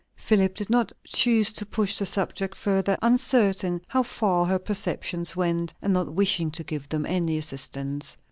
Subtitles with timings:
[0.15, 5.75] Philip did not choose to push the subject further, uncertain how far her perceptions went,
[5.79, 8.17] and not wishing to give them any assistance.